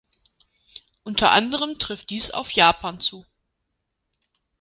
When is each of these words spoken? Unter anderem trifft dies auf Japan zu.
Unter 1.03 1.29
anderem 1.29 1.77
trifft 1.77 2.09
dies 2.09 2.31
auf 2.31 2.49
Japan 2.49 2.99
zu. 3.01 3.23